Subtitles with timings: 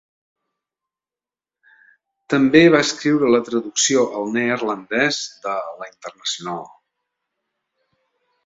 [2.35, 6.69] També va escriure la traducció al neerlandès de La Internacional.